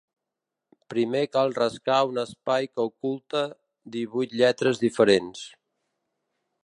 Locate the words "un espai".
2.13-2.67